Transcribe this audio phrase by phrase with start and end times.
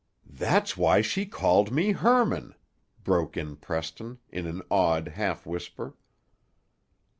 [0.27, 2.55] "That's why she called me Hermann,"
[3.03, 5.95] broke in Preston, in an awed half whisper.